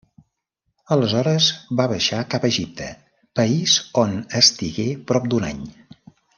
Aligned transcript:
Aleshores 0.95 1.49
va 1.81 1.85
baixar 1.91 2.23
cap 2.33 2.49
a 2.49 2.51
Egipte, 2.55 2.89
país 3.41 3.79
on 4.07 4.19
estigué 4.43 4.89
prop 5.13 5.33
d'un 5.35 5.51
any. 5.55 5.65